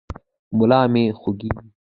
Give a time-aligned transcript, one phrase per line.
[0.57, 1.67] ملا مې خوږېږي.